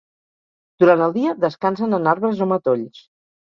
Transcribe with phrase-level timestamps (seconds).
[0.83, 3.07] Durant el dia, descansen en arbres o matolls.